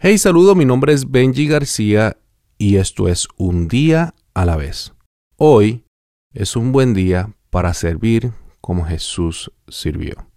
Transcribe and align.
Hey, 0.00 0.16
saludo, 0.16 0.54
mi 0.54 0.64
nombre 0.64 0.92
es 0.92 1.10
Benji 1.10 1.48
García 1.48 2.18
y 2.56 2.76
esto 2.76 3.08
es 3.08 3.26
Un 3.36 3.66
día 3.66 4.14
a 4.32 4.44
la 4.44 4.54
vez. 4.54 4.94
Hoy 5.36 5.86
es 6.32 6.54
un 6.54 6.70
buen 6.70 6.94
día 6.94 7.34
para 7.50 7.74
servir 7.74 8.32
como 8.60 8.84
Jesús 8.84 9.50
sirvió. 9.66 10.30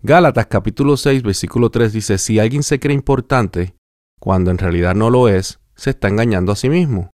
Gálatas 0.00 0.46
capítulo 0.46 0.96
6 0.96 1.24
versículo 1.24 1.70
3 1.70 1.92
dice, 1.92 2.18
si 2.18 2.38
alguien 2.38 2.62
se 2.62 2.78
cree 2.78 2.94
importante, 2.94 3.74
cuando 4.20 4.52
en 4.52 4.58
realidad 4.58 4.94
no 4.94 5.10
lo 5.10 5.26
es, 5.26 5.58
se 5.74 5.90
está 5.90 6.06
engañando 6.06 6.52
a 6.52 6.56
sí 6.56 6.68
mismo. 6.68 7.10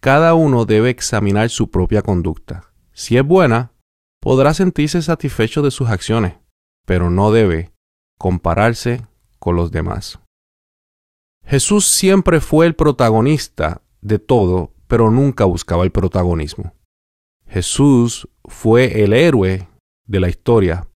Cada 0.00 0.32
uno 0.32 0.64
debe 0.64 0.88
examinar 0.88 1.50
su 1.50 1.70
propia 1.70 2.00
conducta. 2.00 2.72
Si 2.94 3.18
es 3.18 3.26
buena, 3.26 3.74
podrá 4.18 4.54
sentirse 4.54 5.02
satisfecho 5.02 5.60
de 5.60 5.70
sus 5.70 5.90
acciones, 5.90 6.36
pero 6.86 7.10
no 7.10 7.32
debe 7.32 7.74
compararse 8.18 9.06
con 9.38 9.56
los 9.56 9.70
demás. 9.70 10.23
Jesús 11.46 11.86
siempre 11.86 12.40
fue 12.40 12.66
el 12.66 12.74
protagonista 12.74 13.82
de 14.00 14.18
todo, 14.18 14.72
pero 14.86 15.10
nunca 15.10 15.44
buscaba 15.44 15.84
el 15.84 15.92
protagonismo. 15.92 16.74
Jesús 17.46 18.28
fue 18.44 19.02
el 19.02 19.12
héroe 19.12 19.68
de 20.06 20.20
la 20.20 20.28
historia, 20.28 20.88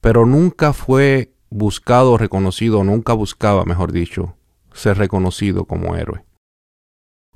pero 0.00 0.26
nunca 0.26 0.72
fue 0.72 1.34
buscado 1.50 2.18
reconocido, 2.18 2.84
nunca 2.84 3.12
buscaba, 3.14 3.64
mejor 3.64 3.92
dicho, 3.92 4.36
ser 4.72 4.98
reconocido 4.98 5.64
como 5.64 5.96
héroe. 5.96 6.24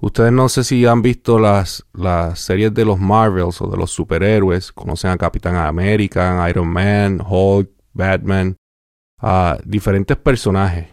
Ustedes 0.00 0.32
no 0.32 0.48
sé 0.48 0.64
si 0.64 0.84
han 0.84 1.00
visto 1.00 1.38
las, 1.38 1.86
las 1.92 2.40
series 2.40 2.74
de 2.74 2.84
los 2.84 2.98
Marvels 2.98 3.60
o 3.62 3.68
de 3.68 3.76
los 3.76 3.92
superhéroes, 3.92 4.72
conocen 4.72 5.10
a 5.10 5.16
Capitán 5.16 5.54
América, 5.54 6.44
Iron 6.50 6.68
Man, 6.68 7.20
Hulk, 7.24 7.70
Batman, 7.92 8.56
a 9.18 9.58
diferentes 9.64 10.16
personajes. 10.16 10.91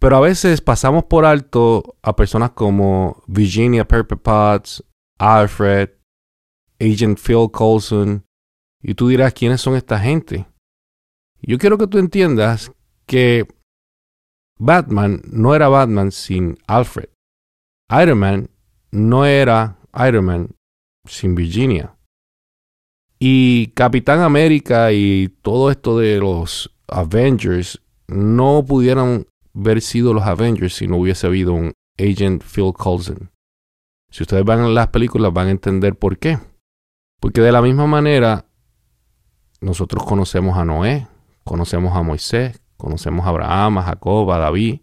Pero 0.00 0.16
a 0.16 0.20
veces 0.20 0.62
pasamos 0.62 1.04
por 1.04 1.26
alto 1.26 1.96
a 2.02 2.16
personas 2.16 2.52
como 2.52 3.22
Virginia 3.26 3.86
Pepper 3.86 4.18
Potts, 4.18 4.82
Alfred, 5.18 5.90
Agent 6.80 7.18
Phil 7.18 7.50
Coulson, 7.52 8.24
y 8.82 8.94
tú 8.94 9.08
dirás 9.08 9.34
quiénes 9.34 9.60
son 9.60 9.76
esta 9.76 9.98
gente. 9.98 10.46
Yo 11.42 11.58
quiero 11.58 11.76
que 11.76 11.86
tú 11.86 11.98
entiendas 11.98 12.72
que 13.06 13.46
Batman 14.58 15.20
no 15.30 15.54
era 15.54 15.68
Batman 15.68 16.12
sin 16.12 16.58
Alfred. 16.66 17.10
Iron 17.90 18.18
Man 18.18 18.50
no 18.90 19.26
era 19.26 19.78
Iron 20.06 20.24
Man 20.24 20.48
sin 21.06 21.34
Virginia. 21.34 21.96
Y 23.18 23.68
Capitán 23.68 24.20
América 24.20 24.92
y 24.92 25.28
todo 25.42 25.70
esto 25.70 25.98
de 25.98 26.18
los 26.18 26.74
Avengers 26.88 27.82
no 28.06 28.64
pudieran 28.66 29.26
haber 29.54 29.80
sido 29.80 30.14
los 30.14 30.24
Avengers 30.24 30.74
si 30.74 30.86
no 30.86 30.96
hubiese 30.96 31.26
habido 31.26 31.52
un 31.52 31.72
Agent 31.98 32.42
Phil 32.42 32.72
Coulson. 32.72 33.30
Si 34.10 34.22
ustedes 34.22 34.44
van 34.44 34.60
a 34.60 34.68
las 34.68 34.88
películas 34.88 35.32
van 35.32 35.48
a 35.48 35.52
entender 35.52 35.96
por 35.96 36.18
qué. 36.18 36.38
Porque 37.20 37.40
de 37.40 37.52
la 37.52 37.62
misma 37.62 37.86
manera, 37.86 38.46
nosotros 39.60 40.04
conocemos 40.04 40.56
a 40.56 40.64
Noé, 40.64 41.06
conocemos 41.44 41.94
a 41.94 42.02
Moisés, 42.02 42.60
conocemos 42.76 43.26
a 43.26 43.28
Abraham, 43.28 43.78
a 43.78 43.82
Jacob, 43.82 44.30
a 44.32 44.38
David. 44.38 44.80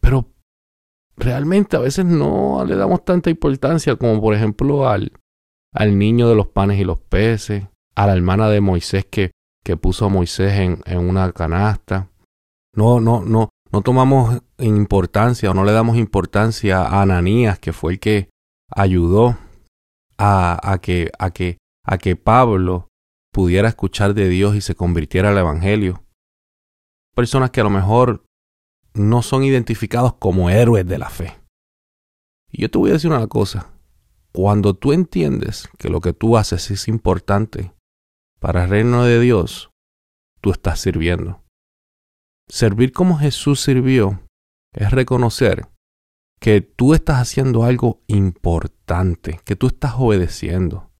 Pero 0.00 0.30
realmente 1.16 1.76
a 1.76 1.80
veces 1.80 2.04
no 2.04 2.64
le 2.64 2.76
damos 2.76 3.04
tanta 3.04 3.28
importancia 3.28 3.96
como 3.96 4.20
por 4.20 4.34
ejemplo 4.34 4.88
al, 4.88 5.12
al 5.72 5.98
niño 5.98 6.28
de 6.28 6.36
los 6.36 6.46
panes 6.48 6.78
y 6.78 6.84
los 6.84 7.00
peces, 7.00 7.66
a 7.96 8.06
la 8.06 8.14
hermana 8.14 8.48
de 8.48 8.60
Moisés 8.60 9.04
que, 9.10 9.32
que 9.64 9.76
puso 9.76 10.06
a 10.06 10.10
Moisés 10.10 10.52
en, 10.52 10.80
en 10.86 10.98
una 10.98 11.32
canasta. 11.32 12.08
No, 12.76 13.00
no, 13.00 13.22
no, 13.24 13.48
no 13.72 13.80
tomamos 13.80 14.42
importancia 14.58 15.50
o 15.50 15.54
no 15.54 15.64
le 15.64 15.72
damos 15.72 15.96
importancia 15.96 16.82
a 16.82 17.02
Ananías, 17.02 17.58
que 17.58 17.72
fue 17.72 17.94
el 17.94 18.00
que 18.00 18.28
ayudó 18.70 19.38
a, 20.18 20.78
que, 20.82 21.10
a, 21.18 21.30
que, 21.30 21.58
a 21.84 21.98
que 21.98 22.16
Pablo 22.16 22.88
pudiera 23.32 23.68
escuchar 23.68 24.14
de 24.14 24.28
Dios 24.28 24.54
y 24.54 24.60
se 24.60 24.74
convirtiera 24.74 25.30
al 25.30 25.38
Evangelio. 25.38 26.04
Personas 27.14 27.50
que 27.50 27.62
a 27.62 27.64
lo 27.64 27.70
mejor 27.70 28.24
no 28.94 29.22
son 29.22 29.42
identificados 29.42 30.14
como 30.14 30.50
héroes 30.50 30.86
de 30.86 30.98
la 30.98 31.08
fe. 31.08 31.38
Y 32.50 32.62
yo 32.62 32.70
te 32.70 32.78
voy 32.78 32.90
a 32.90 32.94
decir 32.94 33.10
una 33.10 33.26
cosa. 33.26 33.72
Cuando 34.32 34.74
tú 34.74 34.92
entiendes 34.92 35.68
que 35.78 35.88
lo 35.88 36.00
que 36.02 36.12
tú 36.12 36.36
haces 36.36 36.70
es 36.70 36.88
importante 36.88 37.72
para 38.38 38.64
el 38.64 38.70
reino 38.70 39.04
de 39.04 39.18
Dios, 39.18 39.70
tú 40.42 40.50
estás 40.50 40.80
sirviendo. 40.80 41.42
Servir 42.48 42.92
como 42.92 43.18
Jesús 43.18 43.60
sirvió 43.60 44.20
es 44.72 44.90
reconocer 44.90 45.68
que 46.40 46.60
tú 46.60 46.94
estás 46.94 47.18
haciendo 47.18 47.64
algo 47.64 48.02
importante, 48.06 49.40
que 49.44 49.56
tú 49.56 49.68
estás 49.68 49.94
obedeciendo. 49.96 50.90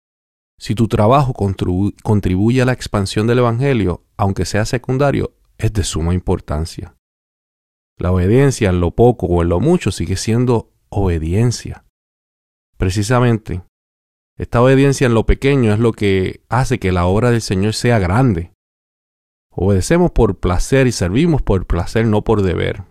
Si 0.59 0.75
tu 0.75 0.89
trabajo 0.89 1.35
contribuye 1.35 2.63
a 2.63 2.65
la 2.65 2.73
expansión 2.73 3.27
del 3.27 3.41
Evangelio, 3.41 4.05
aunque 4.17 4.47
sea 4.47 4.65
secundario, 4.65 5.37
es 5.59 5.73
de 5.73 5.85
suma 5.85 6.15
importancia. 6.15 6.97
La 7.99 8.13
obediencia 8.13 8.71
en 8.71 8.81
lo 8.81 8.95
poco 8.95 9.27
o 9.27 9.43
en 9.43 9.51
lo 9.51 9.61
mucho 9.61 9.91
sigue 9.91 10.17
siendo 10.17 10.73
obediencia. 10.89 11.85
Precisamente, 12.79 13.63
esta 14.39 14.63
obediencia 14.63 15.07
en 15.07 15.15
lo 15.15 15.25
pequeño 15.25 15.73
es 15.73 15.79
lo 15.79 15.93
que 15.93 16.45
hace 16.49 16.79
que 16.79 16.93
la 16.93 17.07
obra 17.07 17.31
del 17.31 17.41
Señor 17.41 17.75
sea 17.75 17.99
grande. 17.99 18.53
Obedecemos 19.59 20.11
por 20.11 20.37
placer 20.37 20.87
y 20.87 20.93
servimos 20.93 21.41
por 21.41 21.67
placer, 21.67 22.07
no 22.07 22.23
por 22.23 22.43
deber. 22.43 22.85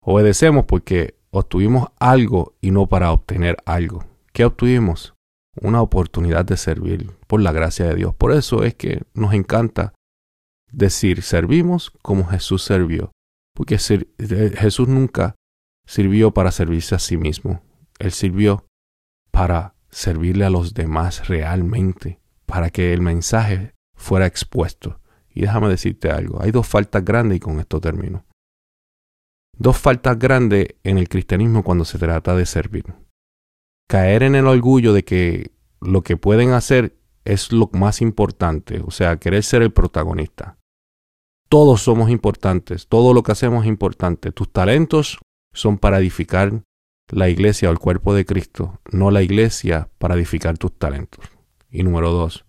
Obedecemos 0.00 0.64
porque 0.64 1.18
obtuvimos 1.30 1.88
algo 1.98 2.54
y 2.60 2.70
no 2.70 2.86
para 2.86 3.10
obtener 3.10 3.56
algo. 3.66 4.04
¿Qué 4.32 4.44
obtuvimos? 4.44 5.14
Una 5.60 5.82
oportunidad 5.82 6.44
de 6.44 6.56
servir 6.56 7.10
por 7.26 7.42
la 7.42 7.50
gracia 7.50 7.86
de 7.86 7.96
Dios. 7.96 8.14
Por 8.14 8.30
eso 8.32 8.62
es 8.62 8.76
que 8.76 9.02
nos 9.14 9.34
encanta 9.34 9.92
decir, 10.70 11.22
servimos 11.22 11.90
como 12.02 12.24
Jesús 12.24 12.62
sirvió. 12.62 13.10
Porque 13.52 13.74
eh, 13.74 14.52
Jesús 14.56 14.86
nunca 14.86 15.34
sirvió 15.86 16.30
para 16.30 16.52
servirse 16.52 16.94
a 16.94 17.00
sí 17.00 17.16
mismo. 17.16 17.62
Él 17.98 18.12
sirvió 18.12 18.64
para 19.32 19.74
servirle 19.90 20.44
a 20.44 20.50
los 20.50 20.72
demás 20.72 21.26
realmente, 21.26 22.20
para 22.46 22.70
que 22.70 22.92
el 22.92 23.00
mensaje 23.00 23.74
fuera 23.96 24.26
expuesto. 24.26 24.99
Y 25.32 25.42
déjame 25.42 25.68
decirte 25.68 26.10
algo, 26.10 26.42
hay 26.42 26.50
dos 26.50 26.66
faltas 26.66 27.04
grandes 27.04 27.36
y 27.36 27.40
con 27.40 27.60
esto 27.60 27.80
termino. 27.80 28.24
Dos 29.56 29.78
faltas 29.78 30.18
grandes 30.18 30.68
en 30.84 30.98
el 30.98 31.08
cristianismo 31.08 31.62
cuando 31.62 31.84
se 31.84 31.98
trata 31.98 32.34
de 32.34 32.46
servir. 32.46 32.84
Caer 33.88 34.22
en 34.22 34.34
el 34.34 34.46
orgullo 34.46 34.92
de 34.92 35.04
que 35.04 35.52
lo 35.80 36.02
que 36.02 36.16
pueden 36.16 36.52
hacer 36.52 36.96
es 37.24 37.52
lo 37.52 37.68
más 37.72 38.00
importante, 38.00 38.80
o 38.84 38.90
sea, 38.90 39.18
querer 39.18 39.42
ser 39.42 39.62
el 39.62 39.72
protagonista. 39.72 40.56
Todos 41.48 41.82
somos 41.82 42.10
importantes, 42.10 42.86
todo 42.86 43.12
lo 43.12 43.22
que 43.22 43.32
hacemos 43.32 43.64
es 43.64 43.68
importante. 43.68 44.32
Tus 44.32 44.52
talentos 44.52 45.18
son 45.52 45.78
para 45.78 45.98
edificar 45.98 46.62
la 47.08 47.28
iglesia 47.28 47.68
o 47.68 47.72
el 47.72 47.78
cuerpo 47.78 48.14
de 48.14 48.24
Cristo, 48.24 48.80
no 48.92 49.10
la 49.10 49.22
iglesia 49.22 49.90
para 49.98 50.14
edificar 50.14 50.58
tus 50.58 50.78
talentos. 50.78 51.24
Y 51.68 51.82
número 51.82 52.12
dos, 52.12 52.46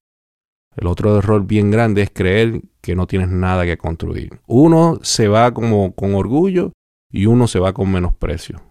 el 0.76 0.88
otro 0.88 1.18
error 1.18 1.46
bien 1.46 1.70
grande 1.70 2.02
es 2.02 2.12
creer 2.12 2.62
que 2.82 2.96
no 2.96 3.08
tienes 3.08 3.30
nada 3.30 3.66
que 3.66 3.78
construir. 3.78 4.40
Uno 4.48 5.00
se 5.02 5.28
va 5.28 5.54
como 5.54 5.94
con 5.94 6.16
orgullo 6.16 6.72
y 7.12 7.26
uno 7.26 7.48
se 7.48 7.60
va 7.60 7.74
con 7.74 7.92
menosprecio. 7.92 8.62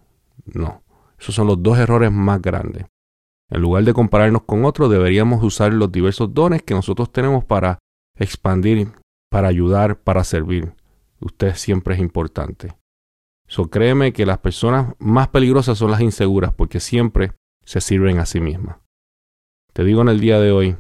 No, 0.47 0.83
esos 1.19 1.35
son 1.35 1.47
los 1.47 1.63
dos 1.63 1.79
errores 1.79 2.11
más 2.11 2.41
grandes. 2.41 2.87
En 3.51 3.61
lugar 3.61 3.85
de 3.85 3.93
compararnos 3.93 4.43
con 4.45 4.65
otros, 4.65 4.91
deberíamos 4.91 5.43
usar 5.43 5.73
los 5.75 5.91
diversos 5.91 6.33
dones 6.33 6.63
que 6.63 6.75
nosotros 6.75 7.13
tenemos 7.13 7.45
para 7.45 7.79
expandir, 8.17 8.93
para 9.29 9.49
ayudar, 9.49 10.01
para 10.01 10.25
servir. 10.25 10.73
Usted 11.21 11.55
siempre 11.57 11.95
es 11.95 12.01
importante. 12.01 12.77
So, 13.47 13.69
créeme 13.69 14.13
que 14.13 14.25
las 14.25 14.39
personas 14.39 14.95
más 14.99 15.29
peligrosas 15.29 15.77
son 15.77 15.91
las 15.91 16.01
inseguras 16.01 16.55
porque 16.55 16.79
siempre 16.79 17.33
se 17.65 17.81
sirven 17.81 18.19
a 18.19 18.27
sí 18.27 18.41
mismas. 18.41 18.77
Te 19.73 19.85
digo 19.85 20.03
en 20.03 20.09
el 20.09 20.21
día 20.21 20.39
de 20.39 20.53
hoy, 20.53 20.77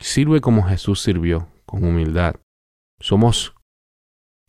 sirve 0.00 0.40
como 0.40 0.64
Jesús 0.64 1.00
sirvió, 1.00 1.48
con 1.66 1.84
humildad. 1.84 2.34
Somos 2.98 3.54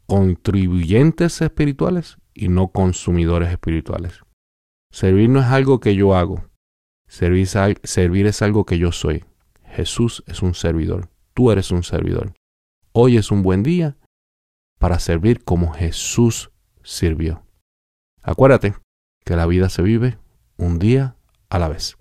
contribuyentes 0.07 1.42
espirituales 1.42 2.18
y 2.33 2.48
no 2.48 2.69
consumidores 2.69 3.51
espirituales. 3.51 4.21
Servir 4.92 5.30
no 5.30 5.39
es 5.39 5.45
algo 5.45 5.80
que 5.80 5.95
yo 5.95 6.15
hago. 6.15 6.45
Servir, 7.07 8.25
es 8.25 8.42
algo 8.42 8.65
que 8.65 8.77
yo 8.77 8.92
soy. 8.92 9.25
Jesús 9.65 10.24
es 10.27 10.42
un 10.42 10.53
servidor. 10.53 11.09
Tú 11.33 11.51
eres 11.51 11.71
un 11.71 11.83
servidor. 11.83 12.33
Hoy 12.94 13.18
es 13.18 13.31
un 13.31 13.44
buen 13.44 13.63
día 13.63 13.97
para 14.80 15.00
servir 15.00 15.44
como 15.44 15.71
Jesús 15.74 16.51
sirvió. 16.83 17.45
Acuérdate 18.21 18.75
que 19.24 19.36
la 19.36 19.45
vida 19.45 19.69
se 19.69 19.81
vive 19.81 20.18
un 20.57 20.80
día 20.80 21.15
a 21.50 21.59
la 21.59 21.69
vez. 21.69 21.97